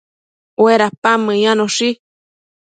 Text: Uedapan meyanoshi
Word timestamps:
Uedapan 0.63 1.19
meyanoshi 1.27 1.89